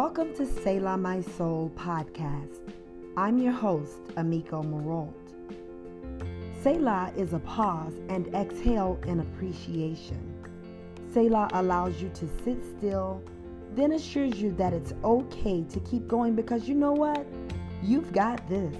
Welcome 0.00 0.32
to 0.34 0.46
Selah 0.46 0.96
My 0.96 1.20
Soul 1.20 1.72
podcast. 1.74 2.60
I'm 3.16 3.36
your 3.36 3.50
host, 3.50 4.04
Amiko 4.14 4.62
Marolt. 4.62 5.12
Selah 6.62 7.12
is 7.16 7.32
a 7.32 7.40
pause 7.40 7.94
and 8.08 8.32
exhale 8.32 9.00
in 9.08 9.18
appreciation. 9.18 10.46
Selah 11.12 11.48
allows 11.52 12.00
you 12.00 12.10
to 12.10 12.28
sit 12.44 12.62
still, 12.78 13.20
then 13.74 13.90
assures 13.90 14.40
you 14.40 14.52
that 14.52 14.72
it's 14.72 14.94
okay 15.02 15.64
to 15.64 15.80
keep 15.80 16.06
going 16.06 16.36
because 16.36 16.68
you 16.68 16.76
know 16.76 16.92
what? 16.92 17.26
You've 17.82 18.12
got 18.12 18.48
this. 18.48 18.76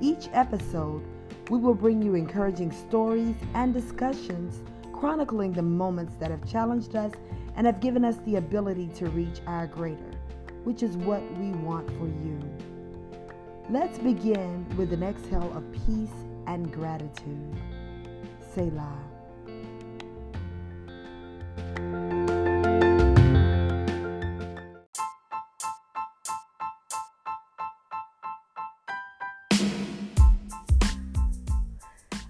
Each 0.00 0.28
episode, 0.32 1.04
we 1.50 1.58
will 1.60 1.74
bring 1.74 2.02
you 2.02 2.16
encouraging 2.16 2.72
stories 2.72 3.36
and 3.54 3.72
discussions 3.72 4.60
chronicling 4.92 5.52
the 5.52 5.62
moments 5.62 6.16
that 6.16 6.32
have 6.32 6.44
challenged 6.50 6.96
us 6.96 7.12
and 7.56 7.66
have 7.66 7.80
given 7.80 8.04
us 8.04 8.16
the 8.26 8.36
ability 8.36 8.88
to 8.94 9.06
reach 9.10 9.40
our 9.46 9.66
greater, 9.66 10.12
which 10.64 10.82
is 10.82 10.96
what 10.98 11.22
we 11.38 11.50
want 11.50 11.88
for 11.98 12.06
you. 12.06 12.38
Let's 13.70 13.98
begin 13.98 14.64
with 14.76 14.92
an 14.92 15.02
exhale 15.02 15.52
of 15.56 15.64
peace 15.72 16.12
and 16.46 16.70
gratitude. 16.72 17.56
Selah. 18.54 19.02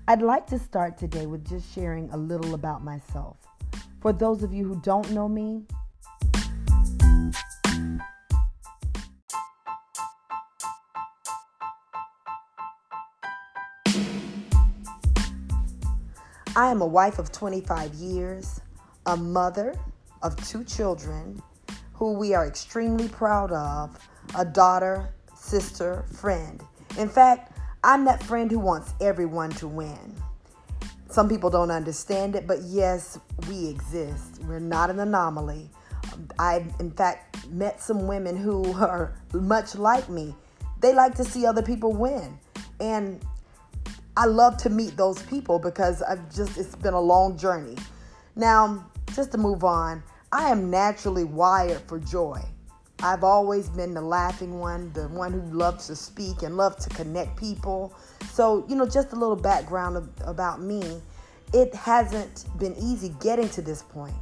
I'd 0.09 0.23
like 0.23 0.47
to 0.47 0.59
start 0.59 0.97
today 0.97 1.27
with 1.27 1.45
just 1.45 1.75
sharing 1.75 2.09
a 2.11 2.17
little 2.17 2.55
about 2.55 2.85
myself. 2.85 3.46
For 4.07 4.13
those 4.13 4.45
of 4.45 4.55
you 4.55 4.69
who 4.69 4.81
don't 4.83 5.11
know 5.11 5.29
me, 5.29 5.65
I 16.55 16.69
am 16.69 16.83
a 16.83 16.87
wife 16.87 17.19
of 17.19 17.33
25 17.33 17.95
years, 17.95 18.61
a 19.07 19.17
mother 19.17 19.75
of 20.23 20.37
two 20.47 20.63
children 20.63 21.43
who 21.93 22.13
we 22.13 22.33
are 22.33 22.47
extremely 22.47 23.09
proud 23.09 23.51
of, 23.51 23.99
a 24.37 24.45
daughter, 24.45 25.13
sister, 25.37 26.05
friend. 26.13 26.63
In 26.97 27.09
fact, 27.09 27.59
I'm 27.83 28.05
that 28.05 28.23
friend 28.23 28.53
who 28.53 28.61
wants 28.61 28.95
everyone 29.01 29.51
to 29.51 29.67
win. 29.67 30.15
Some 31.17 31.31
people 31.31 31.49
don't 31.49 31.71
understand 31.71 32.37
it, 32.37 32.47
but 32.47 32.61
yes, 32.61 33.19
we 33.49 33.69
exist. 33.69 34.43
We're 34.43 34.59
not 34.59 34.91
an 34.91 35.01
anomaly. 35.01 35.71
I, 36.39 36.67
in 36.79 36.91
fact, 36.91 37.49
met 37.49 37.81
some 37.81 38.07
women 38.07 38.37
who 38.37 38.71
are 38.75 39.15
much 39.33 39.77
like 39.77 40.11
me. 40.11 40.35
They 40.83 40.93
like 40.93 41.15
to 41.15 41.25
see 41.25 41.47
other 41.47 41.63
people 41.63 41.95
win. 41.95 42.39
And 42.81 43.25
I 44.15 44.27
love 44.27 44.59
to 44.59 44.69
meet 44.69 44.99
those 44.99 45.23
people 45.23 45.59
because 45.59 46.03
I've 46.03 46.31
just, 46.35 46.59
it's 46.59 46.77
been 46.77 46.93
a 46.93 47.01
long 47.01 47.39
journey. 47.39 47.79
Now, 48.35 48.85
just 49.15 49.33
to 49.33 49.39
move 49.39 49.65
on, 49.65 50.03
I 50.33 50.51
am 50.51 50.69
naturally 50.69 51.25
wired 51.25 51.81
for 51.89 51.99
joy. 51.99 52.43
I've 53.03 53.25
always 53.25 53.69
been 53.69 53.93
the 53.93 54.01
laughing 54.01 54.59
one, 54.59 54.91
the 54.93 55.09
one 55.09 55.33
who 55.33 55.43
loves 55.57 55.87
to 55.89 55.97
speak 55.97 56.43
and 56.43 56.57
loves 56.57 56.87
to 56.87 56.95
connect 56.95 57.37
people. 57.37 57.95
So, 58.33 58.65
you 58.69 58.75
know, 58.75 58.87
just 58.87 59.13
a 59.13 59.17
little 59.17 59.37
background 59.37 60.09
about 60.25 60.63
me. 60.63 61.01
It 61.53 61.75
hasn't 61.75 62.47
been 62.59 62.75
easy 62.77 63.15
getting 63.21 63.49
to 63.51 63.63
this 63.63 63.83
point. 63.83 64.15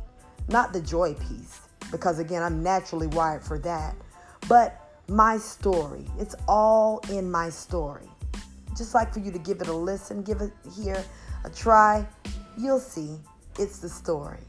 Not 0.48 0.72
the 0.72 0.80
joy 0.80 1.14
piece, 1.14 1.60
because 1.90 2.18
again, 2.18 2.42
I'm 2.42 2.62
naturally 2.62 3.06
wired 3.06 3.42
for 3.42 3.58
that. 3.60 3.94
But 4.48 4.80
my 5.08 5.38
story, 5.38 6.04
it's 6.18 6.34
all 6.48 7.00
in 7.10 7.30
my 7.30 7.50
story. 7.50 8.08
Just 8.76 8.94
like 8.94 9.12
for 9.12 9.20
you 9.20 9.30
to 9.30 9.38
give 9.38 9.60
it 9.60 9.68
a 9.68 9.72
listen, 9.72 10.22
give 10.22 10.40
it 10.40 10.52
here 10.76 11.02
a 11.44 11.50
try, 11.50 12.06
you'll 12.58 12.80
see 12.80 13.16
it's 13.58 13.78
the 13.78 13.88
story. 13.88 14.40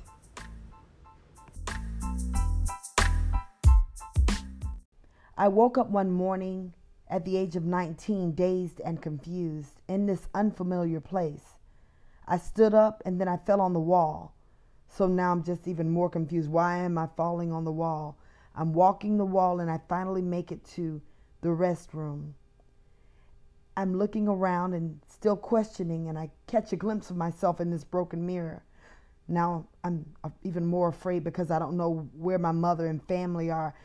I 5.37 5.47
woke 5.49 5.77
up 5.77 5.89
one 5.89 6.11
morning 6.11 6.73
at 7.09 7.25
the 7.25 7.37
age 7.37 7.55
of 7.55 7.65
19, 7.65 8.31
dazed 8.31 8.79
and 8.81 9.01
confused, 9.01 9.81
in 9.87 10.05
this 10.05 10.27
unfamiliar 10.33 10.99
place. 10.99 11.59
I 12.27 12.37
stood 12.37 12.73
up 12.73 13.03
and 13.05 13.19
then 13.19 13.27
I 13.27 13.37
fell 13.37 13.61
on 13.61 13.73
the 13.73 13.79
wall. 13.79 14.33
So 14.87 15.07
now 15.07 15.31
I'm 15.31 15.43
just 15.43 15.67
even 15.67 15.89
more 15.89 16.09
confused. 16.09 16.49
Why 16.49 16.77
am 16.77 16.97
I 16.97 17.07
falling 17.17 17.51
on 17.51 17.65
the 17.65 17.71
wall? 17.71 18.17
I'm 18.55 18.73
walking 18.73 19.17
the 19.17 19.25
wall 19.25 19.59
and 19.59 19.69
I 19.69 19.79
finally 19.89 20.21
make 20.21 20.51
it 20.51 20.63
to 20.75 21.01
the 21.41 21.49
restroom. 21.49 22.31
I'm 23.77 23.97
looking 23.97 24.27
around 24.29 24.73
and 24.73 25.01
still 25.05 25.35
questioning, 25.35 26.07
and 26.07 26.17
I 26.17 26.31
catch 26.47 26.71
a 26.71 26.77
glimpse 26.77 27.09
of 27.09 27.17
myself 27.17 27.59
in 27.59 27.71
this 27.71 27.83
broken 27.83 28.25
mirror. 28.25 28.63
Now 29.27 29.67
I'm 29.83 30.05
even 30.43 30.65
more 30.65 30.87
afraid 30.87 31.23
because 31.23 31.51
I 31.51 31.59
don't 31.59 31.75
know 31.75 32.09
where 32.13 32.39
my 32.39 32.53
mother 32.53 32.87
and 32.87 33.03
family 33.03 33.51
are 33.51 33.75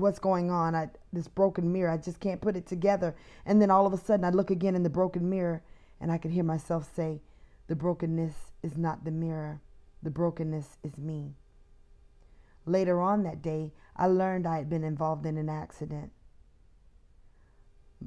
what's 0.00 0.18
going 0.18 0.50
on. 0.50 0.74
I 0.74 0.90
this 1.12 1.28
broken 1.28 1.72
mirror, 1.72 1.90
I 1.90 1.96
just 1.96 2.20
can't 2.20 2.40
put 2.40 2.56
it 2.56 2.66
together. 2.66 3.14
And 3.44 3.60
then 3.60 3.70
all 3.70 3.86
of 3.86 3.92
a 3.92 3.98
sudden 3.98 4.24
I 4.24 4.30
look 4.30 4.50
again 4.50 4.74
in 4.74 4.82
the 4.82 4.90
broken 4.90 5.28
mirror 5.28 5.62
and 6.00 6.12
I 6.12 6.18
can 6.18 6.30
hear 6.30 6.44
myself 6.44 6.92
say, 6.94 7.22
"The 7.66 7.76
brokenness 7.76 8.52
is 8.62 8.76
not 8.76 9.04
the 9.04 9.10
mirror. 9.10 9.60
The 10.02 10.10
brokenness 10.10 10.78
is 10.82 10.98
me." 10.98 11.34
Later 12.64 13.00
on 13.00 13.22
that 13.22 13.42
day, 13.42 13.72
I 13.94 14.06
learned 14.08 14.46
I 14.46 14.58
had 14.58 14.68
been 14.68 14.84
involved 14.84 15.24
in 15.24 15.38
an 15.38 15.48
accident. 15.48 16.12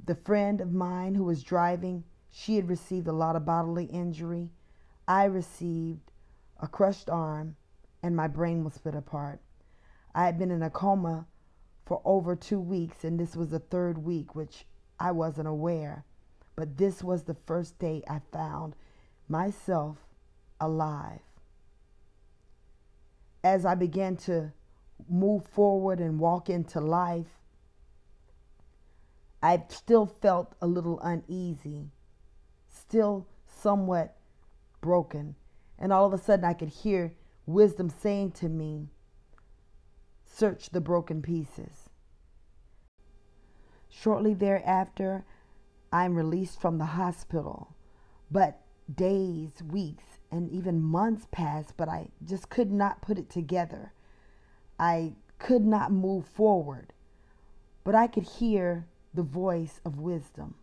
The 0.05 0.16
friend 0.16 0.61
of 0.61 0.72
mine 0.72 1.16
who 1.16 1.23
was 1.23 1.44
driving, 1.44 2.03
she 2.29 2.57
had 2.57 2.69
received 2.69 3.07
a 3.07 3.13
lot 3.13 3.35
of 3.35 3.45
bodily 3.45 3.85
injury. 3.85 4.51
I 5.07 5.25
received 5.25 6.11
a 6.59 6.67
crushed 6.67 7.09
arm 7.09 7.55
and 8.03 8.16
my 8.16 8.28
brain 8.28 8.63
was 8.63 8.75
split 8.75 8.95
apart. 8.95 9.41
I 10.13 10.25
had 10.25 10.38
been 10.38 10.51
in 10.51 10.61
a 10.61 10.69
coma 10.69 11.25
for 11.89 12.01
over 12.05 12.35
two 12.35 12.59
weeks, 12.59 13.03
and 13.03 13.19
this 13.19 13.35
was 13.35 13.50
the 13.50 13.57
third 13.57 13.97
week, 13.97 14.35
which 14.35 14.63
I 15.00 15.11
wasn't 15.11 15.47
aware. 15.47 16.05
But 16.55 16.77
this 16.77 17.01
was 17.01 17.23
the 17.23 17.35
first 17.47 17.79
day 17.79 18.03
I 18.07 18.22
found 18.31 18.75
myself 19.27 19.97
alive. 20.61 21.22
As 23.44 23.66
I 23.66 23.73
began 23.73 24.17
to 24.17 24.51
move 25.09 25.47
forward 25.47 25.99
and 25.99 26.19
walk 26.19 26.47
into 26.47 26.79
life, 26.79 27.39
I 29.41 29.63
still 29.69 30.05
felt 30.05 30.53
a 30.61 30.67
little 30.67 30.99
uneasy, 30.99 31.89
still 32.67 33.25
somewhat 33.47 34.16
broken. 34.79 35.33
And 35.79 35.91
all 35.91 36.05
of 36.05 36.13
a 36.13 36.19
sudden, 36.19 36.45
I 36.45 36.53
could 36.53 36.69
hear 36.69 37.13
wisdom 37.47 37.89
saying 37.89 38.33
to 38.33 38.47
me, 38.47 38.89
Search 40.39 40.69
the 40.69 40.79
broken 40.79 41.22
pieces. 41.22 41.89
Shortly 43.89 44.33
thereafter, 44.33 45.25
I'm 45.91 46.16
released 46.16 46.61
from 46.61 46.77
the 46.77 46.85
hospital. 46.85 47.75
But 48.31 48.61
days, 48.95 49.61
weeks, 49.61 50.05
and 50.31 50.49
even 50.49 50.81
months 50.81 51.28
passed, 51.29 51.75
but 51.75 51.89
I 51.89 52.11
just 52.23 52.49
could 52.49 52.72
not 52.72 53.01
put 53.01 53.17
it 53.17 53.29
together. 53.29 53.91
I 54.79 55.16
could 55.39 55.66
not 55.66 55.91
move 55.91 56.25
forward. 56.25 56.94
But 57.83 57.95
I 57.95 58.07
could 58.07 58.23
hear 58.23 58.88
the 59.13 59.23
voice 59.23 59.81
of 59.83 59.99
wisdom, 59.99 60.55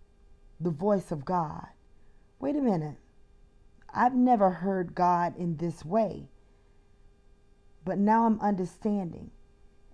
the 0.58 0.70
voice 0.70 1.12
of 1.12 1.26
God. 1.26 1.66
Wait 2.40 2.56
a 2.56 2.62
minute. 2.62 2.96
I've 3.92 4.14
never 4.14 4.48
heard 4.48 4.94
God 4.94 5.36
in 5.36 5.58
this 5.58 5.84
way. 5.84 6.30
But 7.84 7.98
now 7.98 8.24
I'm 8.24 8.40
understanding. 8.40 9.32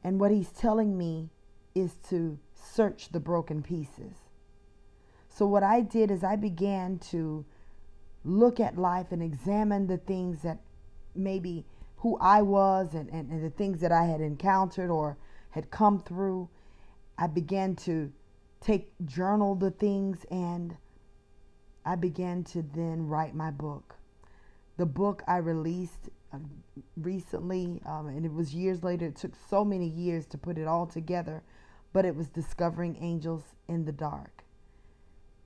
And 0.05 0.21
what 0.21 0.31
he's 0.31 0.51
telling 0.51 0.97
me 0.99 1.31
is 1.75 1.95
to 2.11 2.39
search 2.55 3.11
the 3.11 3.21
broken 3.21 3.63
pieces. 3.63 4.17
So, 5.29 5.47
what 5.47 5.63
I 5.63 5.81
did 5.81 6.11
is 6.11 6.23
I 6.23 6.37
began 6.37 6.99
to 7.11 7.45
look 8.25 8.61
at 8.61 8.77
life 8.77 9.13
and 9.13 9.23
examine 9.23 9.87
the 9.87 9.97
things 9.97 10.43
that 10.43 10.61
maybe 11.15 11.65
who 11.97 12.19
I 12.21 12.43
was 12.43 12.95
and, 12.95 13.09
and, 13.11 13.31
and 13.31 13.45
the 13.45 13.51
things 13.51 13.81
that 13.81 13.93
I 13.93 14.05
had 14.05 14.21
encountered 14.21 14.91
or 14.91 15.17
had 15.51 15.71
come 15.71 16.01
through. 16.01 16.49
I 17.17 17.27
began 17.27 17.77
to 17.77 18.13
take 18.61 18.93
journal 19.05 19.55
the 19.55 19.71
things 19.71 20.25
and 20.31 20.77
I 21.85 21.97
began 21.97 22.45
to 22.45 22.63
then 22.63 23.07
write 23.07 23.35
my 23.35 23.51
book. 23.51 23.97
The 24.77 24.87
book 24.87 25.23
I 25.27 25.39
released 25.39 26.11
recently, 26.97 27.81
um, 27.87 28.09
and 28.09 28.25
it 28.25 28.33
was 28.33 28.55
years 28.55 28.83
later. 28.85 29.07
It 29.07 29.17
took 29.17 29.35
so 29.51 29.65
many 29.65 29.87
years 29.89 30.27
to 30.27 30.39
put 30.39 30.59
it 30.59 30.67
all 30.69 30.87
together, 30.87 31.43
but 31.93 32.05
it 32.05 32.15
was 32.17 32.29
Discovering 32.29 32.97
Angels 33.01 33.43
in 33.69 33.85
the 33.85 33.93
Dark. 33.93 34.45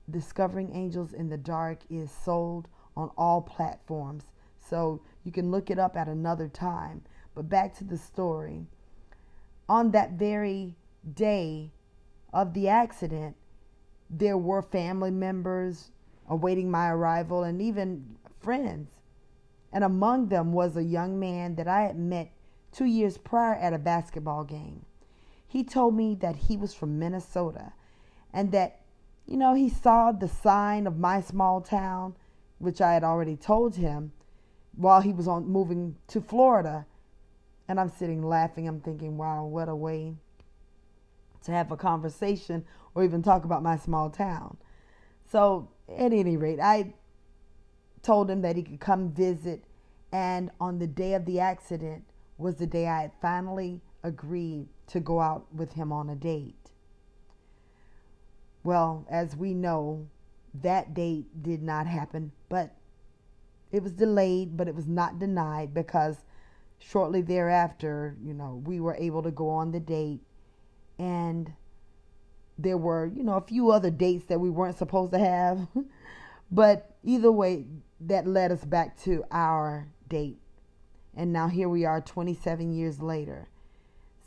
Discovering 0.09 0.73
Angels 0.73 1.13
in 1.13 1.29
the 1.29 1.37
Dark 1.37 1.79
is 1.89 2.11
sold 2.11 2.67
on 2.95 3.11
all 3.17 3.41
platforms, 3.41 4.25
so 4.59 5.01
you 5.23 5.31
can 5.31 5.51
look 5.51 5.69
it 5.69 5.79
up 5.79 5.97
at 5.97 6.07
another 6.07 6.47
time. 6.47 7.03
But 7.35 7.49
back 7.49 7.75
to 7.77 7.83
the 7.83 7.97
story. 7.97 8.65
on 9.69 9.91
that 9.91 10.11
very 10.13 10.75
day 11.13 11.71
of 12.33 12.53
the 12.53 12.67
accident, 12.69 13.35
there 14.09 14.37
were 14.37 14.61
family 14.61 15.11
members 15.11 15.91
awaiting 16.29 16.71
my 16.71 16.89
arrival 16.89 17.43
and 17.43 17.61
even 17.61 18.17
friends. 18.39 18.96
And 19.77 19.83
among 19.83 20.29
them 20.29 20.53
was 20.53 20.75
a 20.75 20.83
young 20.83 21.19
man 21.19 21.53
that 21.53 21.67
I 21.67 21.83
had 21.83 21.99
met 21.99 22.31
two 22.71 22.85
years 22.85 23.19
prior 23.19 23.53
at 23.53 23.73
a 23.73 23.77
basketball 23.77 24.43
game. 24.43 24.87
He 25.47 25.63
told 25.63 25.93
me 25.93 26.15
that 26.15 26.35
he 26.35 26.57
was 26.57 26.73
from 26.73 26.97
Minnesota 26.97 27.73
and 28.33 28.51
that, 28.53 28.81
you 29.27 29.37
know, 29.37 29.53
he 29.53 29.69
saw 29.69 30.11
the 30.11 30.27
sign 30.27 30.87
of 30.87 30.97
my 30.97 31.21
small 31.21 31.61
town, 31.61 32.15
which 32.57 32.81
I 32.81 32.93
had 32.93 33.03
already 33.03 33.35
told 33.35 33.75
him 33.75 34.13
while 34.75 35.01
he 35.01 35.13
was 35.13 35.27
on 35.27 35.47
moving 35.47 35.97
to 36.07 36.21
Florida. 36.21 36.87
And 37.67 37.79
I'm 37.79 37.89
sitting 37.89 38.23
laughing. 38.23 38.67
I'm 38.67 38.81
thinking, 38.81 39.15
wow, 39.15 39.45
what 39.45 39.69
a 39.69 39.75
way 39.75 40.15
to 41.43 41.51
have 41.51 41.71
a 41.71 41.77
conversation 41.77 42.65
or 42.95 43.03
even 43.03 43.21
talk 43.21 43.45
about 43.45 43.61
my 43.61 43.77
small 43.77 44.09
town. 44.09 44.57
So, 45.31 45.69
at 45.87 46.13
any 46.13 46.35
rate, 46.35 46.59
I 46.59 46.95
told 48.01 48.31
him 48.31 48.41
that 48.41 48.55
he 48.55 48.63
could 48.63 48.79
come 48.79 49.11
visit. 49.11 49.65
And 50.11 50.51
on 50.59 50.79
the 50.79 50.87
day 50.87 51.13
of 51.13 51.25
the 51.25 51.39
accident 51.39 52.03
was 52.37 52.55
the 52.55 52.67
day 52.67 52.87
I 52.87 53.01
had 53.01 53.11
finally 53.21 53.81
agreed 54.03 54.67
to 54.87 54.99
go 54.99 55.19
out 55.19 55.53
with 55.53 55.73
him 55.73 55.91
on 55.91 56.09
a 56.09 56.15
date. 56.15 56.71
Well, 58.63 59.05
as 59.09 59.35
we 59.35 59.53
know, 59.53 60.07
that 60.53 60.93
date 60.93 61.43
did 61.43 61.61
not 61.61 61.87
happen, 61.87 62.31
but 62.49 62.75
it 63.71 63.83
was 63.83 63.91
delayed, 63.91 64.55
but 64.55 64.67
it 64.67 64.75
was 64.75 64.87
not 64.87 65.19
denied 65.19 65.73
because 65.73 66.23
shortly 66.79 67.21
thereafter, 67.21 68.17
you 68.23 68.33
know, 68.33 68.61
we 68.65 68.79
were 68.79 68.95
able 68.95 69.23
to 69.23 69.31
go 69.31 69.49
on 69.49 69.71
the 69.71 69.79
date 69.79 70.21
and 70.99 71.51
there 72.57 72.77
were, 72.77 73.05
you 73.05 73.23
know, 73.23 73.35
a 73.35 73.41
few 73.41 73.71
other 73.71 73.91
dates 73.91 74.25
that 74.25 74.39
we 74.39 74.49
weren't 74.49 74.77
supposed 74.77 75.11
to 75.11 75.19
have. 75.19 75.67
but 76.51 76.95
either 77.03 77.31
way, 77.31 77.65
that 77.99 78.27
led 78.27 78.51
us 78.51 78.63
back 78.63 78.97
to 79.01 79.23
our 79.31 79.87
date. 80.09 80.39
And 81.15 81.33
now 81.33 81.47
here 81.47 81.69
we 81.69 81.85
are 81.85 82.01
27 82.01 82.71
years 82.71 83.01
later. 83.01 83.47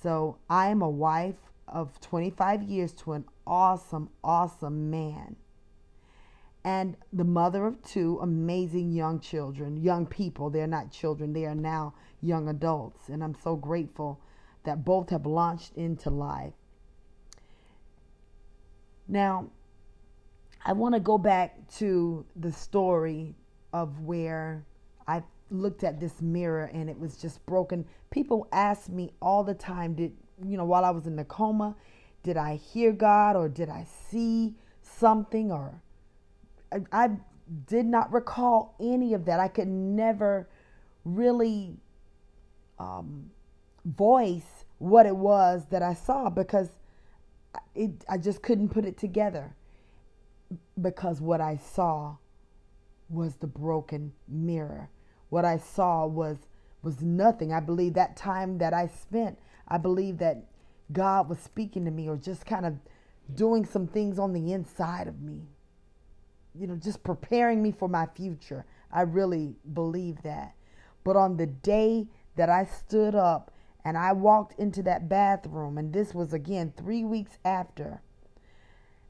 So 0.03 0.39
I 0.49 0.69
am 0.69 0.83
a 0.83 0.89
wife 0.89 1.51
of 1.69 2.01
25 2.01 2.63
years 2.63 2.93
to 2.93 3.13
an 3.13 3.25
awesome, 3.47 4.11
awesome 4.25 4.91
man. 4.91 5.37
And 6.65 6.97
the 7.13 7.25
mother 7.25 7.67
of 7.67 7.83
two 7.83 8.19
amazing 8.21 8.93
young 8.93 9.21
children, 9.21 9.77
young 9.77 10.07
people. 10.07 10.51
They're 10.51 10.67
not 10.67 10.91
children, 10.91 11.33
they 11.33 11.47
are 11.47 11.55
now 11.55 11.95
young 12.21 12.49
adults. 12.49 13.09
And 13.09 13.25
I'm 13.25 13.37
so 13.43 13.57
grateful 13.57 14.21
that 14.65 14.85
both 14.85 15.11
have 15.11 15.25
launched 15.25 15.75
into 15.77 16.11
life. 16.11 16.53
Now, 19.09 19.49
I 20.65 20.73
want 20.75 20.95
to 20.95 21.01
go 21.01 21.17
back 21.17 21.69
to 21.79 22.25
the 22.37 22.53
story 22.53 23.35
of 23.73 24.01
where 24.01 24.65
I 25.07 25.23
looked 25.51 25.85
at 25.85 26.01
this 26.01 26.21
mirror 26.21 26.71
and 26.73 26.89
it 26.89 26.99
was 26.99 27.17
just 27.17 27.45
broken. 27.47 27.85
People 28.11 28.49
ask 28.53 28.89
me 28.89 29.13
all 29.21 29.45
the 29.45 29.55
time, 29.55 29.95
did 29.95 30.13
you 30.47 30.57
know, 30.57 30.65
while 30.65 30.85
I 30.85 30.91
was 30.91 31.07
in 31.07 31.17
the 31.17 31.25
coma, 31.25 31.77
did 32.23 32.37
I 32.37 32.57
hear 32.57 32.93
God 32.93 33.37
or 33.37 33.49
did 33.49 33.69
I 33.69 33.87
see 34.11 34.55
something 34.83 35.53
or 35.53 35.83
I, 36.73 36.79
I 36.93 37.11
did 37.67 37.87
not 37.87 38.13
recall 38.13 38.75
any 38.81 39.15
of 39.15 39.25
that. 39.27 39.41
I 39.41 39.49
could 39.49 39.69
never 39.69 40.49
really 41.05 41.77
um, 42.79 43.31
voice 43.85 44.65
what 44.79 45.07
it 45.07 45.17
was 45.17 45.67
that 45.71 45.83
I 45.83 45.95
saw 45.95 46.31
because 46.31 46.71
it, 47.75 48.05
I 48.09 48.19
just 48.19 48.43
couldn't 48.43 48.69
put 48.71 48.85
it 48.85 48.97
together 48.97 49.55
because 50.81 51.21
what 51.21 51.41
I 51.41 51.57
saw 51.57 52.17
was 53.09 53.37
the 53.37 53.47
broken 53.47 54.13
mirror. 54.29 54.89
What 55.31 55.45
I 55.45 55.57
saw 55.57 56.07
was 56.07 56.37
was 56.83 57.03
nothing. 57.03 57.53
I 57.53 57.61
believe 57.61 57.95
that 57.95 58.17
time 58.17 58.59
that 58.59 58.73
I 58.73 58.87
spent, 58.87 59.39
I 59.69 59.79
believe 59.79 60.19
that 60.19 60.45
God 60.93 61.29
was 61.29 61.39
speaking 61.39 61.85
to 61.85 61.91
me 61.91 62.09
or 62.09 62.17
just 62.17 62.47
kind 62.47 62.67
of 62.67 62.75
doing 63.35 63.65
some 63.65 63.87
things 63.87 64.19
on 64.19 64.33
the 64.33 64.53
inside 64.53 65.07
of 65.07 65.21
me. 65.21 65.43
You 66.55 66.67
know, 66.67 66.77
just 66.77 67.05
preparing 67.05 67.63
me 67.63 67.71
for 67.71 67.89
my 67.89 68.07
future. 68.07 68.65
I 68.91 69.03
really 69.03 69.55
believe 69.73 70.23
that. 70.23 70.55
But 71.05 71.17
on 71.17 71.37
the 71.37 71.47
day 71.47 72.09
that 72.37 72.49
I 72.49 72.65
stood 72.65 73.15
up 73.15 73.53
and 73.85 73.97
I 73.97 74.13
walked 74.13 74.59
into 74.59 74.83
that 74.85 75.09
bathroom, 75.09 75.79
and 75.79 75.93
this 75.93 76.15
was 76.15 76.33
again 76.33 76.73
three 76.77 77.05
weeks 77.05 77.39
after. 77.45 78.03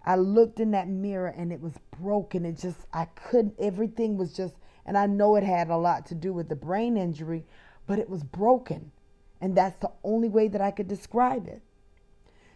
I 0.04 0.16
looked 0.16 0.60
in 0.60 0.70
that 0.72 0.88
mirror 0.88 1.28
and 1.28 1.52
it 1.52 1.60
was 1.60 1.74
broken. 2.00 2.44
It 2.44 2.58
just, 2.58 2.86
I 2.92 3.06
couldn't, 3.06 3.54
everything 3.58 4.16
was 4.16 4.34
just, 4.34 4.54
and 4.86 4.96
I 4.96 5.06
know 5.06 5.36
it 5.36 5.44
had 5.44 5.70
a 5.70 5.76
lot 5.76 6.06
to 6.06 6.14
do 6.14 6.32
with 6.32 6.48
the 6.48 6.56
brain 6.56 6.96
injury, 6.96 7.44
but 7.86 7.98
it 7.98 8.08
was 8.08 8.22
broken. 8.22 8.92
And 9.40 9.56
that's 9.56 9.76
the 9.76 9.90
only 10.04 10.28
way 10.28 10.48
that 10.48 10.60
I 10.60 10.70
could 10.70 10.88
describe 10.88 11.46
it. 11.46 11.62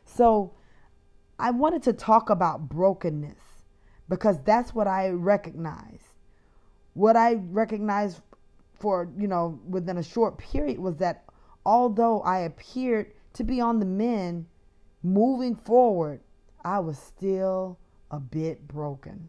So 0.04 0.52
I 1.38 1.50
wanted 1.50 1.82
to 1.84 1.92
talk 1.92 2.30
about 2.30 2.68
brokenness 2.68 3.38
because 4.08 4.38
that's 4.44 4.74
what 4.74 4.86
I 4.86 5.08
recognize. 5.08 6.00
What 6.92 7.16
I 7.16 7.34
recognized 7.34 8.20
for, 8.78 9.08
you 9.18 9.26
know, 9.26 9.58
within 9.68 9.98
a 9.98 10.02
short 10.02 10.38
period 10.38 10.78
was 10.78 10.96
that 10.96 11.24
although 11.64 12.20
I 12.20 12.40
appeared 12.40 13.12
to 13.34 13.44
be 13.44 13.60
on 13.60 13.80
the 13.80 13.86
mend, 13.86 14.46
moving 15.02 15.56
forward, 15.56 16.20
I 16.64 16.78
was 16.78 16.98
still 16.98 17.78
a 18.10 18.20
bit 18.20 18.68
broken. 18.68 19.28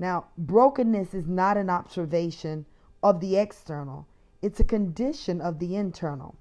Now, 0.00 0.28
brokenness 0.38 1.12
is 1.12 1.28
not 1.28 1.58
an 1.58 1.68
observation 1.68 2.64
of 3.02 3.20
the 3.20 3.36
external, 3.36 4.08
it's 4.40 4.58
a 4.58 4.64
condition 4.64 5.42
of 5.42 5.58
the 5.58 5.76
internal. 5.76 6.36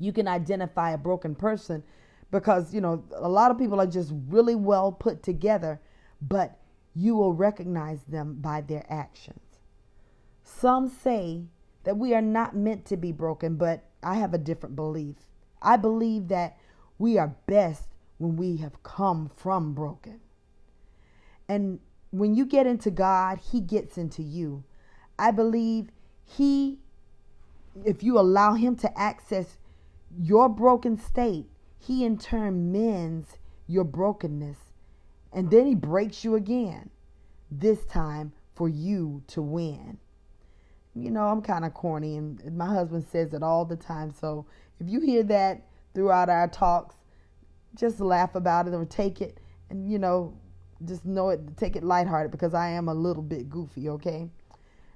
You 0.00 0.12
can 0.12 0.26
identify 0.26 0.90
a 0.90 0.98
broken 0.98 1.36
person 1.36 1.84
because, 2.32 2.74
you 2.74 2.80
know, 2.80 3.04
a 3.14 3.28
lot 3.28 3.52
of 3.52 3.58
people 3.58 3.80
are 3.80 3.86
just 3.86 4.12
really 4.28 4.56
well 4.56 4.90
put 4.90 5.22
together, 5.22 5.80
but 6.20 6.58
you 6.92 7.14
will 7.14 7.34
recognize 7.34 8.02
them 8.02 8.38
by 8.40 8.62
their 8.62 8.84
actions. 8.88 9.60
Some 10.42 10.88
say 10.88 11.44
that 11.84 11.98
we 11.98 12.14
are 12.14 12.22
not 12.22 12.56
meant 12.56 12.84
to 12.86 12.96
be 12.96 13.12
broken, 13.12 13.54
but 13.54 13.84
I 14.02 14.16
have 14.16 14.34
a 14.34 14.38
different 14.38 14.74
belief. 14.74 15.14
I 15.62 15.76
believe 15.76 16.26
that 16.28 16.58
we 16.98 17.16
are 17.16 17.36
best 17.46 17.84
when 18.18 18.34
we 18.34 18.56
have 18.56 18.82
come 18.82 19.30
from 19.36 19.72
broken. 19.72 20.20
And 21.48 21.78
when 22.10 22.34
you 22.34 22.44
get 22.46 22.66
into 22.66 22.90
God, 22.90 23.38
He 23.38 23.60
gets 23.60 23.98
into 23.98 24.22
you. 24.22 24.64
I 25.18 25.30
believe 25.30 25.90
He, 26.24 26.78
if 27.84 28.02
you 28.02 28.18
allow 28.18 28.54
Him 28.54 28.76
to 28.76 28.98
access 28.98 29.58
your 30.18 30.48
broken 30.48 30.98
state, 30.98 31.46
He 31.78 32.04
in 32.04 32.18
turn 32.18 32.72
mends 32.72 33.38
your 33.66 33.84
brokenness. 33.84 34.58
And 35.32 35.50
then 35.50 35.66
He 35.66 35.74
breaks 35.74 36.24
you 36.24 36.34
again, 36.34 36.90
this 37.50 37.84
time 37.84 38.32
for 38.54 38.68
you 38.68 39.22
to 39.28 39.40
win 39.40 39.98
you 40.94 41.10
know, 41.10 41.26
I'm 41.26 41.42
kind 41.42 41.64
of 41.64 41.74
corny, 41.74 42.16
and 42.16 42.56
my 42.56 42.66
husband 42.66 43.06
says 43.10 43.32
it 43.32 43.42
all 43.42 43.64
the 43.64 43.76
time. 43.76 44.12
So 44.12 44.46
if 44.80 44.88
you 44.88 45.00
hear 45.00 45.22
that 45.24 45.66
throughout 45.94 46.28
our 46.28 46.48
talks, 46.48 46.96
just 47.74 48.00
laugh 48.00 48.34
about 48.34 48.66
it 48.66 48.74
or 48.74 48.84
take 48.84 49.20
it, 49.20 49.38
and 49.68 49.90
you 49.90 49.98
know, 49.98 50.34
just 50.84 51.04
know 51.04 51.30
it, 51.30 51.56
take 51.56 51.76
it 51.76 51.82
lighthearted 51.82 52.30
because 52.30 52.54
I 52.54 52.68
am 52.70 52.88
a 52.88 52.94
little 52.94 53.22
bit 53.22 53.50
goofy. 53.50 53.88
Okay, 53.88 54.28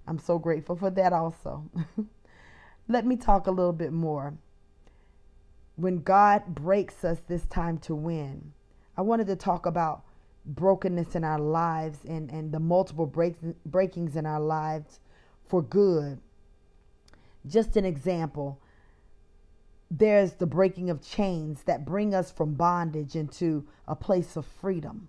I'm 0.07 0.19
so 0.19 0.39
grateful 0.39 0.77
for 0.77 0.91
that. 0.91 1.13
Also, 1.13 1.65
let 2.89 3.07
me 3.07 3.17
talk 3.17 3.47
a 3.47 3.51
little 3.53 3.73
bit 3.73 3.93
more. 3.93 4.35
When 5.77 6.03
God 6.03 6.55
breaks 6.55 7.05
us 7.05 7.19
this 7.27 7.47
time 7.47 7.79
to 7.79 7.95
win, 7.95 8.53
I 8.97 9.03
wanted 9.03 9.27
to 9.27 9.37
talk 9.37 9.67
about 9.67 10.05
brokenness 10.47 11.17
in 11.17 11.25
our 11.25 11.39
lives 11.39 12.05
and, 12.05 12.31
and 12.31 12.53
the 12.53 12.61
multiple 12.61 13.07
break, 13.07 13.35
breakings 13.67 14.15
in 14.15 14.27
our 14.27 14.41
lives 14.41 15.01
for 15.47 15.63
good. 15.63 16.21
Just 17.47 17.77
an 17.77 17.85
example 17.85 18.61
there's 19.91 20.35
the 20.35 20.47
breaking 20.47 20.91
of 20.91 21.03
chains 21.03 21.63
that 21.65 21.85
bring 21.85 22.15
us 22.15 22.31
from 22.31 22.55
bondage 22.55 23.15
into 23.15 23.67
a 23.87 23.95
place 23.95 24.37
of 24.37 24.45
freedom. 24.45 25.09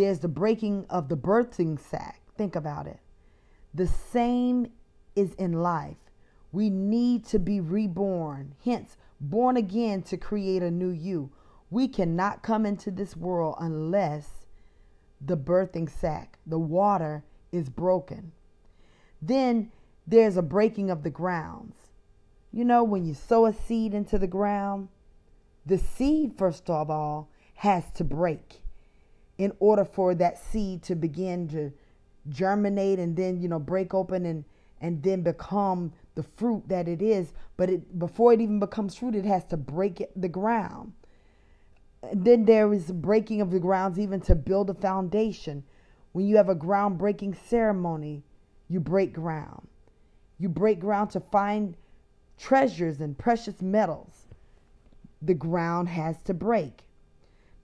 There's 0.00 0.20
the 0.20 0.28
breaking 0.28 0.86
of 0.88 1.10
the 1.10 1.16
birthing 1.16 1.78
sac. 1.78 2.22
Think 2.34 2.56
about 2.56 2.86
it. 2.86 3.00
The 3.74 3.86
same 3.86 4.68
is 5.14 5.34
in 5.34 5.52
life. 5.52 5.98
We 6.52 6.70
need 6.70 7.26
to 7.26 7.38
be 7.38 7.60
reborn, 7.60 8.54
hence, 8.64 8.96
born 9.20 9.58
again 9.58 10.00
to 10.04 10.16
create 10.16 10.62
a 10.62 10.70
new 10.70 10.88
you. 10.88 11.32
We 11.68 11.86
cannot 11.86 12.42
come 12.42 12.64
into 12.64 12.90
this 12.90 13.14
world 13.14 13.56
unless 13.60 14.46
the 15.20 15.36
birthing 15.36 15.90
sac, 15.90 16.38
the 16.46 16.58
water, 16.58 17.22
is 17.52 17.68
broken. 17.68 18.32
Then 19.20 19.70
there's 20.06 20.38
a 20.38 20.42
breaking 20.42 20.88
of 20.88 21.02
the 21.02 21.10
grounds. 21.10 21.76
You 22.50 22.64
know, 22.64 22.82
when 22.84 23.04
you 23.04 23.12
sow 23.12 23.44
a 23.44 23.52
seed 23.52 23.92
into 23.92 24.18
the 24.18 24.26
ground, 24.26 24.88
the 25.66 25.76
seed, 25.76 26.38
first 26.38 26.70
of 26.70 26.88
all, 26.88 27.28
has 27.56 27.90
to 27.96 28.02
break 28.02 28.62
in 29.40 29.54
order 29.58 29.86
for 29.86 30.14
that 30.14 30.36
seed 30.36 30.82
to 30.82 30.94
begin 30.94 31.48
to 31.48 31.72
germinate 32.28 32.98
and 32.98 33.16
then, 33.16 33.40
you 33.40 33.48
know, 33.48 33.58
break 33.58 33.94
open 33.94 34.26
and, 34.26 34.44
and 34.82 35.02
then 35.02 35.22
become 35.22 35.90
the 36.14 36.22
fruit 36.22 36.62
that 36.68 36.86
it 36.86 37.00
is. 37.00 37.32
But 37.56 37.70
it, 37.70 37.98
before 37.98 38.34
it 38.34 38.42
even 38.42 38.60
becomes 38.60 38.96
fruit, 38.96 39.14
it 39.14 39.24
has 39.24 39.46
to 39.46 39.56
break 39.56 40.02
it, 40.02 40.12
the 40.14 40.28
ground. 40.28 40.92
Then 42.12 42.44
there 42.44 42.70
is 42.74 42.92
breaking 42.92 43.40
of 43.40 43.50
the 43.50 43.58
grounds 43.58 43.98
even 43.98 44.20
to 44.22 44.34
build 44.34 44.68
a 44.68 44.74
foundation. 44.74 45.64
When 46.12 46.26
you 46.26 46.36
have 46.36 46.50
a 46.50 46.54
groundbreaking 46.54 47.34
ceremony, 47.48 48.22
you 48.68 48.78
break 48.78 49.14
ground. 49.14 49.68
You 50.36 50.50
break 50.50 50.80
ground 50.80 51.12
to 51.12 51.20
find 51.20 51.78
treasures 52.36 53.00
and 53.00 53.16
precious 53.16 53.62
metals. 53.62 54.26
The 55.22 55.32
ground 55.32 55.88
has 55.88 56.18
to 56.24 56.34
break. 56.34 56.82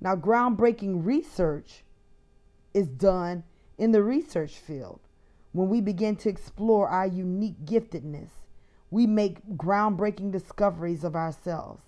Now, 0.00 0.16
groundbreaking 0.16 1.04
research 1.04 1.84
is 2.74 2.88
done 2.88 3.44
in 3.78 3.92
the 3.92 4.02
research 4.02 4.58
field. 4.58 5.00
When 5.52 5.68
we 5.68 5.80
begin 5.80 6.16
to 6.16 6.28
explore 6.28 6.88
our 6.88 7.06
unique 7.06 7.64
giftedness, 7.64 8.30
we 8.90 9.06
make 9.06 9.46
groundbreaking 9.56 10.30
discoveries 10.32 11.02
of 11.02 11.16
ourselves. 11.16 11.82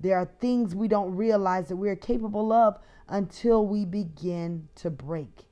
There 0.00 0.16
are 0.18 0.30
things 0.40 0.74
we 0.74 0.88
don't 0.88 1.14
realize 1.14 1.68
that 1.68 1.76
we 1.76 1.88
are 1.88 1.96
capable 1.96 2.52
of 2.52 2.78
until 3.08 3.66
we 3.66 3.84
begin 3.84 4.68
to 4.76 4.90
break. 4.90 5.46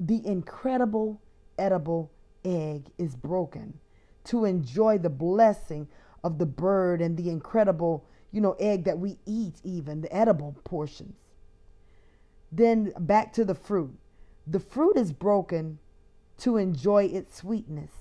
The 0.00 0.26
incredible 0.26 1.20
edible 1.58 2.10
egg 2.44 2.90
is 2.98 3.14
broken 3.14 3.78
to 4.24 4.44
enjoy 4.44 4.98
the 4.98 5.10
blessing 5.10 5.88
of 6.22 6.38
the 6.38 6.46
bird 6.46 7.00
and 7.00 7.16
the 7.16 7.30
incredible, 7.30 8.06
you 8.34 8.40
know, 8.40 8.56
egg 8.58 8.82
that 8.82 8.98
we 8.98 9.16
eat, 9.26 9.54
even 9.62 10.00
the 10.00 10.12
edible 10.12 10.56
portions. 10.64 11.14
Then 12.50 12.92
back 12.98 13.32
to 13.34 13.44
the 13.44 13.54
fruit. 13.54 13.96
The 14.44 14.58
fruit 14.58 14.96
is 14.96 15.12
broken 15.12 15.78
to 16.38 16.56
enjoy 16.56 17.04
its 17.04 17.36
sweetness. 17.36 17.92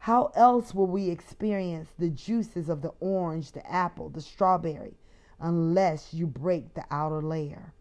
How 0.00 0.30
else 0.34 0.74
will 0.74 0.86
we 0.86 1.08
experience 1.08 1.88
the 1.98 2.10
juices 2.10 2.68
of 2.68 2.82
the 2.82 2.92
orange, 3.00 3.52
the 3.52 3.66
apple, 3.66 4.10
the 4.10 4.20
strawberry, 4.20 4.98
unless 5.40 6.12
you 6.12 6.26
break 6.26 6.74
the 6.74 6.84
outer 6.90 7.22
layer? 7.22 7.72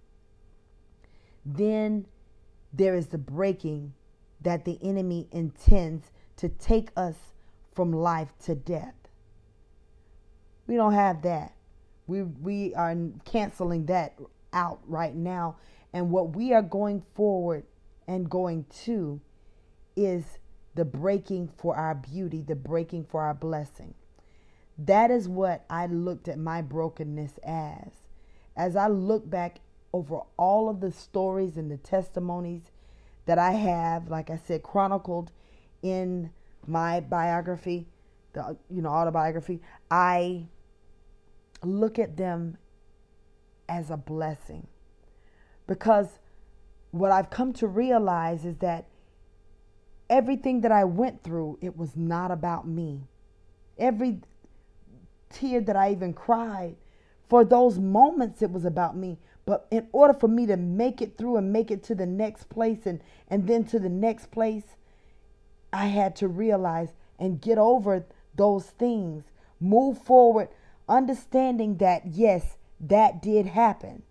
Then 1.46 2.06
there 2.72 2.96
is 2.96 3.08
the 3.08 3.18
breaking 3.18 3.94
that 4.40 4.64
the 4.64 4.80
enemy 4.82 5.28
intends 5.34 6.10
to 6.38 6.48
take 6.48 6.90
us 6.96 7.16
from 7.74 7.92
life 7.92 8.32
to 8.46 8.56
death. 8.56 8.96
We 10.68 10.76
don't 10.78 10.94
have 10.94 11.22
that. 11.24 11.57
We, 12.08 12.24
we 12.24 12.74
are 12.74 12.96
canceling 13.26 13.86
that 13.88 14.18
out 14.54 14.80
right 14.88 15.16
now. 15.16 15.58
And 15.94 16.10
what 16.10 16.36
we 16.36 16.54
are 16.54 16.62
going 16.62 17.04
forward 17.14 17.64
and 18.08 18.30
going 18.30 18.66
to 18.86 19.22
is 19.96 20.40
the 20.76 20.86
breaking 20.86 21.50
for 21.58 21.76
our 21.76 21.96
beauty, 21.96 22.42
the 22.42 22.56
breaking 22.56 23.06
for 23.06 23.22
our 23.22 23.34
blessing. 23.34 23.94
That 24.78 25.10
is 25.12 25.28
what 25.28 25.66
I 25.70 25.88
looked 25.88 26.28
at 26.28 26.38
my 26.38 26.62
brokenness 26.62 27.40
as. 27.44 27.92
As 28.56 28.76
I 28.76 28.88
look 28.88 29.30
back 29.30 29.60
over 29.92 30.22
all 30.38 30.70
of 30.70 30.80
the 30.80 30.92
stories 30.92 31.58
and 31.58 31.72
the 31.72 31.78
testimonies 31.78 32.72
that 33.26 33.40
I 33.40 33.52
have, 33.52 34.10
like 34.10 34.30
I 34.30 34.38
said, 34.38 34.64
chronicled 34.64 35.32
in 35.82 36.32
my 36.66 37.00
biography, 37.00 37.88
the 38.34 38.58
you 38.70 38.82
know 38.82 38.90
autobiography, 38.90 39.62
I 39.90 40.46
look 41.64 42.00
at 42.00 42.18
them 42.18 42.58
as 43.68 43.90
a 43.90 43.98
blessing. 43.98 44.68
Because 45.66 46.20
what 46.92 47.12
I've 47.12 47.30
come 47.30 47.54
to 47.54 47.68
realize 47.68 48.46
is 48.46 48.58
that 48.58 48.86
everything 50.10 50.62
that 50.62 50.72
I 50.72 50.86
went 50.86 51.24
through, 51.24 51.60
it 51.62 51.78
was 51.78 51.96
not 51.96 52.32
about 52.32 52.68
me. 52.68 53.02
Every 53.78 54.22
tear 55.30 55.62
that 55.62 55.76
I 55.76 55.92
even 55.92 56.14
cried, 56.14 56.76
for 57.28 57.44
those 57.44 57.78
moments, 57.78 58.42
it 58.42 58.52
was 58.52 58.66
about 58.66 58.96
me. 58.96 59.18
But 59.46 59.68
in 59.72 59.88
order 59.92 60.14
for 60.14 60.28
me 60.28 60.46
to 60.46 60.58
make 60.58 61.02
it 61.02 61.18
through 61.18 61.38
and 61.38 61.52
make 61.54 61.72
it 61.72 61.84
to 61.84 61.96
the 61.96 62.06
next 62.06 62.50
place 62.50 62.86
and, 62.86 63.02
and 63.30 63.48
then 63.48 63.66
to 63.66 63.80
the 63.80 63.90
next 63.90 64.32
place, 64.32 64.76
I 65.72 65.88
had 65.88 66.16
to 66.18 66.28
realize 66.28 66.90
and 67.20 67.42
get 67.42 67.58
over 67.58 68.06
those 68.36 68.66
things, 68.66 69.24
move 69.60 69.98
forward, 69.98 70.50
understanding 70.88 71.77
that, 71.77 72.06
yes, 72.06 72.58
that 72.79 73.22
did 73.22 73.48
happen. 73.48 74.03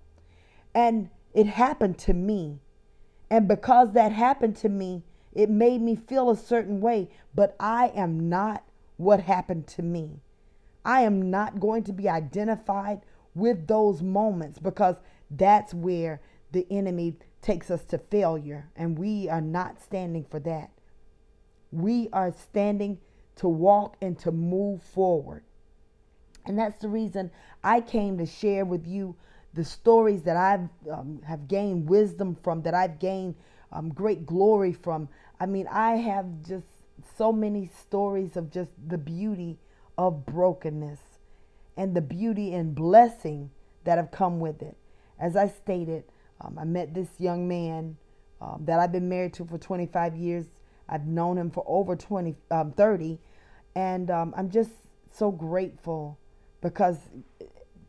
And 0.74 1.10
it 1.32 1.46
happened 1.46 1.98
to 1.98 2.12
me. 2.14 2.60
And 3.30 3.48
because 3.48 3.92
that 3.92 4.12
happened 4.12 4.56
to 4.58 4.68
me, 4.68 5.04
it 5.32 5.50
made 5.50 5.82
me 5.82 5.96
feel 5.96 6.30
a 6.30 6.36
certain 6.36 6.80
way, 6.80 7.10
but 7.34 7.56
I 7.60 7.88
am 7.88 8.28
not 8.28 8.64
what 8.96 9.20
happened 9.20 9.66
to 9.68 9.82
me. 9.82 10.20
I 10.84 11.02
am 11.02 11.30
not 11.30 11.60
going 11.60 11.82
to 11.84 11.92
be 11.92 12.08
identified 12.08 13.00
with 13.34 13.66
those 13.66 14.02
moments 14.02 14.58
because 14.58 14.96
that's 15.30 15.74
where 15.74 16.20
the 16.52 16.66
enemy 16.70 17.16
takes 17.42 17.70
us 17.70 17.84
to 17.84 17.98
failure, 17.98 18.70
and 18.76 18.98
we 18.98 19.28
are 19.28 19.40
not 19.40 19.82
standing 19.82 20.24
for 20.24 20.40
that. 20.40 20.70
We 21.70 22.08
are 22.12 22.32
standing 22.32 22.98
to 23.36 23.48
walk 23.48 23.96
and 24.00 24.18
to 24.20 24.32
move 24.32 24.82
forward. 24.82 25.42
And 26.46 26.58
that's 26.58 26.80
the 26.80 26.88
reason 26.88 27.30
I 27.64 27.80
came 27.80 28.18
to 28.18 28.26
share 28.26 28.64
with 28.64 28.86
you 28.86 29.16
the 29.54 29.64
stories 29.64 30.22
that 30.22 30.36
I 30.36 30.68
um, 30.90 31.20
have 31.26 31.48
gained 31.48 31.88
wisdom 31.88 32.36
from, 32.42 32.62
that 32.62 32.74
I've 32.74 32.98
gained 32.98 33.34
um, 33.72 33.88
great 33.88 34.26
glory 34.26 34.72
from. 34.72 35.08
I 35.40 35.46
mean, 35.46 35.66
I 35.70 35.96
have 35.96 36.26
just 36.46 36.66
so 37.16 37.32
many 37.32 37.66
stories 37.66 38.36
of 38.36 38.50
just 38.50 38.70
the 38.86 38.98
beauty 38.98 39.58
of 39.98 40.26
brokenness 40.26 41.00
and 41.76 41.94
the 41.94 42.00
beauty 42.00 42.54
and 42.54 42.74
blessing 42.74 43.50
that 43.84 43.98
have 43.98 44.10
come 44.10 44.40
with 44.40 44.62
it. 44.62 44.76
As 45.18 45.36
I 45.36 45.48
stated, 45.48 46.04
um, 46.40 46.58
I 46.58 46.64
met 46.64 46.94
this 46.94 47.08
young 47.18 47.48
man 47.48 47.96
um, 48.40 48.62
that 48.66 48.78
I've 48.78 48.92
been 48.92 49.08
married 49.08 49.34
to 49.34 49.44
for 49.46 49.58
25 49.58 50.16
years. 50.16 50.46
I've 50.88 51.06
known 51.06 51.38
him 51.38 51.50
for 51.50 51.64
over 51.66 51.96
20, 51.96 52.36
um, 52.50 52.72
30, 52.72 53.18
and 53.74 54.10
um, 54.10 54.34
I'm 54.36 54.50
just 54.50 54.70
so 55.10 55.30
grateful 55.30 56.18
because 56.60 56.98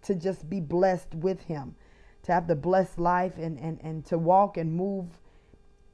to 0.04 0.16
just 0.16 0.50
be 0.50 0.60
blessed 0.60 1.14
with 1.16 1.42
him, 1.42 1.76
to 2.24 2.32
have 2.32 2.48
the 2.48 2.56
blessed 2.56 3.00
life 3.00 3.38
and, 3.38 3.58
and, 3.60 3.80
and 3.82 4.06
to 4.06 4.18
walk 4.18 4.58
and 4.58 4.74
move 4.74 5.06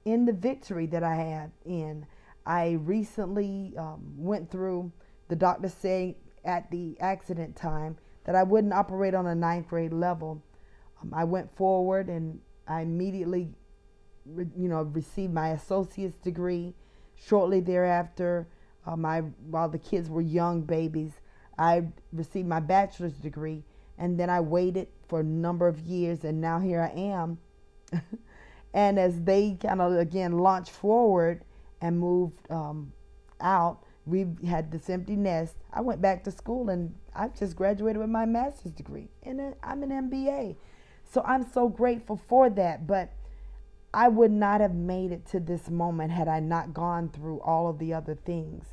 in 0.06 0.26
the 0.26 0.34
victory 0.34 0.86
that 0.88 1.04
I 1.04 1.16
had 1.16 1.52
in. 1.66 2.06
I 2.46 2.72
recently 2.82 3.74
um, 3.78 4.02
went 4.18 4.52
through 4.52 4.92
the 5.30 5.36
doctor 5.36 5.70
saying 5.70 6.16
at 6.44 6.70
the 6.72 6.98
accident 7.00 7.56
time 7.56 7.98
that 8.26 8.36
I 8.36 8.44
wouldn't 8.44 8.74
operate 8.74 9.14
on 9.14 9.28
a 9.28 9.36
ninth 9.36 9.70
grade 9.70 9.94
level. 9.94 10.44
Um, 11.02 11.14
I 11.14 11.24
went 11.24 11.56
forward 11.56 12.10
and 12.10 12.40
I 12.68 12.82
immediately, 12.82 13.50
re- 14.26 14.48
you 14.58 14.68
know, 14.68 14.84
received 14.84 15.34
my 15.34 15.50
associate's 15.50 16.18
degree. 16.18 16.74
Shortly 17.16 17.62
thereafter, 17.62 18.48
my 18.98 19.22
while 19.50 19.70
the 19.70 19.78
kids 19.78 20.10
were 20.10 20.22
young 20.22 20.62
babies, 20.62 21.14
I 21.58 21.86
received 22.12 22.48
my 22.48 22.60
bachelor's 22.60 23.14
degree, 23.14 23.64
and 23.98 24.20
then 24.20 24.30
I 24.30 24.40
waited 24.40 24.88
for 25.08 25.20
a 25.20 25.24
number 25.24 25.68
of 25.68 25.80
years, 25.80 26.24
and 26.24 26.42
now 26.42 26.60
here 26.60 26.82
I 26.82 26.98
am. 26.98 27.38
and 28.74 28.98
as 28.98 29.22
they 29.22 29.58
kind 29.62 29.82
of 29.82 29.94
again 29.94 30.40
launched 30.40 30.72
forward 30.72 31.44
and 31.82 32.00
moved 32.00 32.52
um, 32.52 32.92
out, 33.40 33.84
we 34.06 34.26
had 34.48 34.72
this 34.72 34.90
empty 34.90 35.16
nest. 35.16 35.56
I 35.72 35.82
went 35.82 36.02
back 36.02 36.24
to 36.26 36.32
school 36.32 36.70
and 36.70 36.94
I 37.16 37.30
just 37.30 37.56
graduated 37.56 38.00
with 38.00 38.10
my 38.10 38.26
master's 38.26 38.72
degree, 38.72 39.10
and 39.22 39.56
I'm 39.64 39.84
an 39.84 39.90
MBA. 39.90 40.56
So 41.12 41.22
I'm 41.26 41.46
so 41.52 41.70
grateful 41.70 42.20
for 42.28 42.50
that. 42.50 42.88
But 42.88 43.14
I 43.94 44.08
would 44.08 44.32
not 44.32 44.62
have 44.62 44.74
made 44.74 45.12
it 45.12 45.28
to 45.28 45.40
this 45.40 45.70
moment 45.70 46.12
had 46.12 46.28
I 46.28 46.40
not 46.40 46.74
gone 46.74 47.10
through 47.10 47.40
all 47.42 47.70
of 47.70 47.78
the 47.78 47.94
other 47.94 48.16
things. 48.16 48.66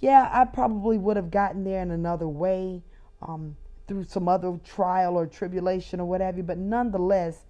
Yeah, 0.00 0.28
I 0.32 0.44
probably 0.44 0.98
would 0.98 1.16
have 1.16 1.30
gotten 1.30 1.64
there 1.64 1.82
in 1.82 1.90
another 1.90 2.28
way, 2.28 2.82
um, 3.22 3.56
through 3.86 4.04
some 4.04 4.28
other 4.28 4.58
trial 4.64 5.16
or 5.16 5.26
tribulation 5.26 6.00
or 6.00 6.06
whatever. 6.06 6.42
But 6.42 6.58
nonetheless, 6.58 7.44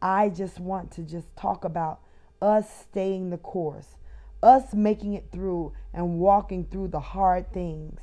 I 0.00 0.28
just 0.28 0.60
want 0.60 0.90
to 0.92 1.02
just 1.02 1.34
talk 1.36 1.64
about 1.64 2.00
us 2.40 2.68
staying 2.82 3.30
the 3.30 3.38
course 3.38 3.96
us 4.42 4.72
making 4.74 5.14
it 5.14 5.28
through 5.32 5.72
and 5.92 6.18
walking 6.18 6.64
through 6.64 6.88
the 6.88 7.00
hard 7.00 7.52
things, 7.52 8.00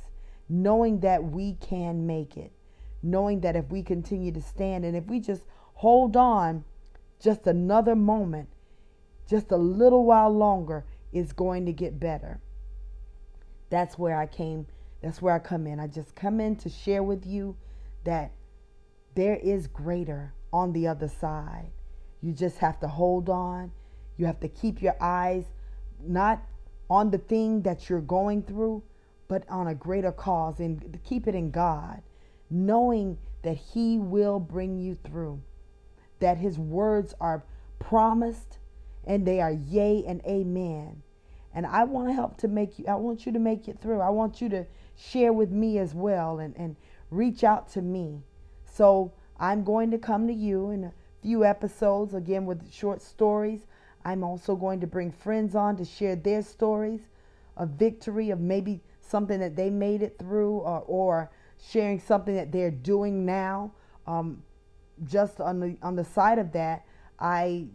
knowing 0.48 1.00
that 1.00 1.24
we 1.24 1.54
can 1.54 2.06
make 2.06 2.36
it, 2.36 2.52
knowing 3.02 3.40
that 3.40 3.56
if 3.56 3.70
we 3.70 3.82
continue 3.82 4.32
to 4.32 4.42
stand 4.42 4.84
and 4.84 4.96
if 4.96 5.04
we 5.06 5.20
just 5.20 5.42
hold 5.74 6.16
on 6.16 6.64
just 7.20 7.46
another 7.46 7.94
moment, 7.94 8.48
just 9.28 9.50
a 9.50 9.56
little 9.56 10.04
while 10.04 10.30
longer, 10.30 10.84
it's 11.12 11.32
going 11.32 11.64
to 11.66 11.72
get 11.72 11.98
better. 11.98 12.40
That's 13.70 13.98
where 13.98 14.16
I 14.16 14.26
came 14.26 14.66
That's 15.02 15.20
where 15.20 15.34
I 15.34 15.38
come 15.38 15.66
in. 15.66 15.80
I 15.80 15.86
just 15.86 16.14
come 16.14 16.40
in 16.40 16.56
to 16.56 16.68
share 16.68 17.02
with 17.02 17.26
you 17.26 17.56
that 18.04 18.32
there 19.14 19.36
is 19.36 19.66
greater 19.66 20.32
on 20.52 20.72
the 20.72 20.86
other 20.86 21.08
side. 21.08 21.70
You 22.22 22.32
just 22.32 22.58
have 22.58 22.80
to 22.80 22.88
hold 22.88 23.28
on. 23.28 23.72
You 24.16 24.26
have 24.26 24.40
to 24.40 24.48
keep 24.48 24.80
your 24.80 24.96
eyes 25.00 25.44
not 26.00 26.42
on 26.88 27.10
the 27.10 27.18
thing 27.18 27.62
that 27.62 27.88
you're 27.88 28.00
going 28.00 28.42
through, 28.42 28.82
but 29.28 29.44
on 29.48 29.66
a 29.66 29.74
greater 29.74 30.12
cause 30.12 30.60
and 30.60 30.98
keep 31.04 31.26
it 31.26 31.34
in 31.34 31.50
God, 31.50 32.02
knowing 32.48 33.18
that 33.42 33.56
He 33.56 33.98
will 33.98 34.38
bring 34.38 34.78
you 34.78 34.96
through, 35.04 35.42
that 36.20 36.38
His 36.38 36.58
words 36.58 37.14
are 37.20 37.44
promised 37.78 38.58
and 39.04 39.26
they 39.26 39.40
are 39.40 39.52
yea 39.52 40.04
and 40.06 40.20
amen. 40.26 41.02
And 41.56 41.66
I 41.66 41.84
want 41.84 42.08
to 42.08 42.12
help 42.12 42.36
to 42.38 42.48
make 42.48 42.78
you, 42.78 42.84
I 42.86 42.96
want 42.96 43.24
you 43.24 43.32
to 43.32 43.38
make 43.38 43.66
it 43.66 43.80
through. 43.80 44.02
I 44.02 44.10
want 44.10 44.42
you 44.42 44.50
to 44.50 44.66
share 44.94 45.32
with 45.32 45.50
me 45.50 45.78
as 45.78 45.94
well 45.94 46.38
and, 46.38 46.54
and 46.54 46.76
reach 47.10 47.44
out 47.44 47.72
to 47.72 47.80
me. 47.80 48.20
So 48.66 49.10
I'm 49.40 49.64
going 49.64 49.90
to 49.90 49.98
come 49.98 50.26
to 50.26 50.34
you 50.34 50.70
in 50.70 50.84
a 50.84 50.92
few 51.22 51.46
episodes, 51.46 52.12
again, 52.12 52.44
with 52.44 52.70
short 52.70 53.00
stories. 53.00 53.60
I'm 54.04 54.22
also 54.22 54.54
going 54.54 54.80
to 54.80 54.86
bring 54.86 55.10
friends 55.10 55.54
on 55.54 55.78
to 55.78 55.84
share 55.86 56.14
their 56.14 56.42
stories 56.42 57.00
of 57.56 57.70
victory, 57.70 58.28
of 58.28 58.38
maybe 58.38 58.80
something 59.00 59.40
that 59.40 59.56
they 59.56 59.70
made 59.70 60.02
it 60.02 60.18
through, 60.18 60.58
or, 60.58 60.80
or 60.86 61.30
sharing 61.70 61.98
something 61.98 62.36
that 62.36 62.52
they're 62.52 62.70
doing 62.70 63.24
now. 63.24 63.72
Um, 64.06 64.42
just 65.04 65.40
on 65.40 65.58
the 65.58 65.76
on 65.82 65.96
the 65.96 66.04
side 66.04 66.38
of 66.38 66.52
that, 66.52 66.84
I 67.18 67.66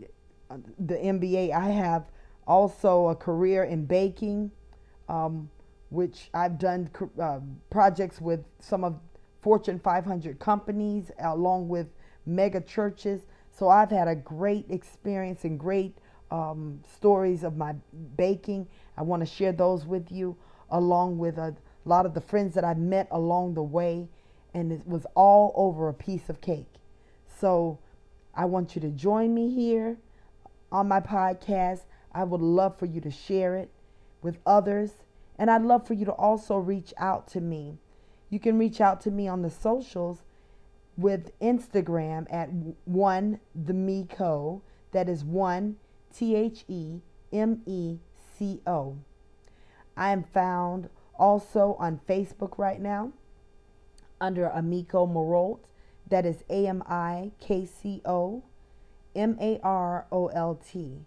the 0.79 0.95
MBA. 0.95 1.51
I 1.51 1.69
have 1.69 2.05
also 2.47 3.09
a 3.09 3.15
career 3.15 3.63
in 3.63 3.85
baking, 3.85 4.51
um, 5.09 5.49
which 5.89 6.29
I've 6.33 6.57
done 6.57 6.89
uh, 7.21 7.39
projects 7.69 8.21
with 8.21 8.43
some 8.59 8.83
of 8.83 8.99
Fortune 9.41 9.79
500 9.79 10.39
companies 10.39 11.11
along 11.19 11.67
with 11.67 11.87
mega 12.25 12.61
churches. 12.61 13.21
So 13.51 13.69
I've 13.69 13.91
had 13.91 14.07
a 14.07 14.15
great 14.15 14.65
experience 14.69 15.43
and 15.43 15.59
great 15.59 15.97
um, 16.29 16.81
stories 16.95 17.43
of 17.43 17.57
my 17.57 17.75
baking. 18.15 18.67
I 18.97 19.01
want 19.01 19.21
to 19.21 19.25
share 19.25 19.51
those 19.51 19.85
with 19.85 20.11
you 20.11 20.37
along 20.69 21.17
with 21.17 21.37
a 21.37 21.55
lot 21.85 22.05
of 22.05 22.13
the 22.13 22.21
friends 22.21 22.53
that 22.55 22.63
I 22.63 22.73
met 22.73 23.07
along 23.11 23.55
the 23.55 23.63
way. 23.63 24.07
And 24.53 24.71
it 24.71 24.85
was 24.85 25.05
all 25.15 25.53
over 25.55 25.89
a 25.89 25.93
piece 25.93 26.29
of 26.29 26.41
cake. 26.41 26.67
So 27.39 27.79
I 28.35 28.45
want 28.45 28.75
you 28.75 28.81
to 28.81 28.89
join 28.89 29.33
me 29.33 29.53
here 29.53 29.97
on 30.71 30.87
my 30.87 30.99
podcast. 30.99 31.81
I 32.13 32.23
would 32.23 32.41
love 32.41 32.77
for 32.77 32.85
you 32.85 33.01
to 33.01 33.11
share 33.11 33.55
it 33.55 33.69
with 34.21 34.39
others. 34.45 35.03
And 35.37 35.49
I'd 35.49 35.63
love 35.63 35.87
for 35.87 35.93
you 35.93 36.05
to 36.05 36.11
also 36.11 36.57
reach 36.57 36.93
out 36.97 37.27
to 37.29 37.41
me. 37.41 37.77
You 38.29 38.39
can 38.39 38.57
reach 38.57 38.79
out 38.79 39.01
to 39.01 39.11
me 39.11 39.27
on 39.27 39.41
the 39.41 39.49
socials 39.49 40.23
with 40.97 41.37
Instagram 41.39 42.31
at 42.31 42.49
one 42.85 43.39
the 43.55 43.73
me 43.73 44.07
co. 44.09 44.61
That 44.91 45.09
is 45.09 45.23
one 45.23 45.77
T 46.13 46.35
H 46.35 46.63
E 46.67 46.99
M 47.31 47.61
E 47.65 47.97
C 48.37 48.61
O. 48.67 48.97
I 49.97 50.11
am 50.11 50.23
found 50.23 50.89
also 51.17 51.75
on 51.79 51.99
Facebook 52.07 52.57
right 52.57 52.81
now 52.81 53.11
under 54.19 54.45
Amico 54.45 55.05
Marolt. 55.05 55.59
That 56.07 56.25
is 56.25 56.43
A 56.49 56.67
M 56.67 56.83
I 56.87 57.31
K 57.39 57.65
C 57.65 58.01
O 58.05 58.43
M 59.15 59.37
A 59.41 59.59
R 59.63 60.05
O 60.11 60.27
L 60.27 60.55
T. 60.55 61.05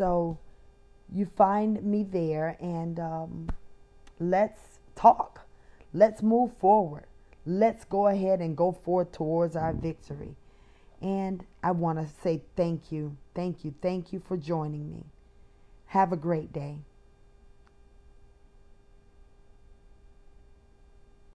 So 0.00 0.38
you 1.12 1.26
find 1.26 1.84
me 1.84 2.04
there 2.04 2.56
and 2.58 2.98
um, 2.98 3.50
let's 4.18 4.80
talk. 4.96 5.42
Let's 5.92 6.22
move 6.22 6.52
forward. 6.58 7.04
Let's 7.44 7.84
go 7.84 8.06
ahead 8.06 8.40
and 8.40 8.56
go 8.56 8.72
forward 8.72 9.12
towards 9.12 9.56
our 9.56 9.74
victory. 9.74 10.36
And 11.02 11.44
I 11.62 11.72
want 11.72 11.98
to 11.98 12.06
say 12.22 12.40
thank 12.56 12.90
you, 12.90 13.14
thank 13.34 13.62
you, 13.62 13.74
thank 13.82 14.10
you 14.10 14.22
for 14.26 14.38
joining 14.38 14.90
me. 14.90 15.04
Have 15.88 16.14
a 16.14 16.16
great 16.16 16.50
day. 16.50 16.78